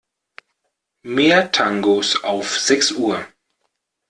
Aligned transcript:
Mehr 1.03 1.51
Tangos 1.51 2.23
auf 2.23 2.57
sechs 2.57 2.91
Uhr. 2.91 3.23